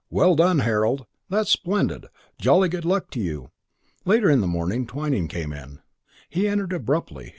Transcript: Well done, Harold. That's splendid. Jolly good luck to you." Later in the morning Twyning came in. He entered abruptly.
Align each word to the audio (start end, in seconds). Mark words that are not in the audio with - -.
Well 0.09 0.33
done, 0.33 0.57
Harold. 0.65 1.05
That's 1.29 1.51
splendid. 1.51 2.07
Jolly 2.39 2.69
good 2.69 2.85
luck 2.85 3.11
to 3.11 3.19
you." 3.19 3.51
Later 4.03 4.31
in 4.31 4.41
the 4.41 4.47
morning 4.47 4.87
Twyning 4.87 5.27
came 5.27 5.53
in. 5.53 5.77
He 6.27 6.47
entered 6.47 6.73
abruptly. 6.73 7.29